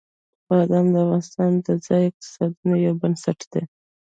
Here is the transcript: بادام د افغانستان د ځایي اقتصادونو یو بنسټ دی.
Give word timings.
بادام 0.49 0.85
د 0.93 0.95
افغانستان 1.03 1.51
د 1.65 1.67
ځایي 1.85 2.05
اقتصادونو 2.09 2.75
یو 2.85 2.93
بنسټ 3.01 3.39
دی. 3.51 3.63